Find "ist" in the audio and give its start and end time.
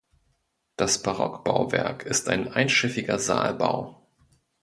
2.07-2.27